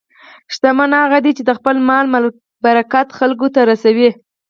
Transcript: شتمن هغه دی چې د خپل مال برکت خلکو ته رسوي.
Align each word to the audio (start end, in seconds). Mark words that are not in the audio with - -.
شتمن 0.53 0.91
هغه 1.03 1.19
دی 1.25 1.31
چې 1.37 1.43
د 1.45 1.51
خپل 1.57 1.75
مال 1.87 2.05
برکت 2.65 3.07
خلکو 3.19 3.47
ته 3.55 3.61
رسوي. 3.71 4.09